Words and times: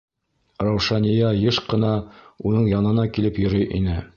Раушания 0.67 1.29
йыш 1.43 1.59
ҡына 1.73 1.91
уның 2.53 2.67
янына 2.73 3.07
килеп 3.19 3.41
йөрөй 3.45 3.71
ине. 3.83 4.05